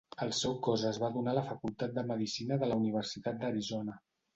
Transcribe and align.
El 0.25 0.31
seu 0.37 0.55
cos 0.67 0.85
es 0.93 0.97
va 1.03 1.11
donar 1.19 1.37
a 1.37 1.39
la 1.41 1.45
facultat 1.51 1.95
de 2.01 2.07
medicina 2.15 2.61
de 2.67 2.75
la 2.75 2.83
Universitat 2.85 3.43
d'Arizona. 3.45 4.05